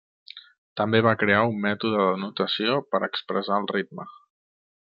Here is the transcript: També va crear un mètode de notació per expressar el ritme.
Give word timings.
També 0.79 1.01
va 1.07 1.13
crear 1.25 1.43
un 1.51 1.59
mètode 1.67 2.01
de 2.05 2.17
notació 2.23 2.81
per 2.95 3.05
expressar 3.11 3.63
el 3.63 3.73
ritme. 3.77 4.09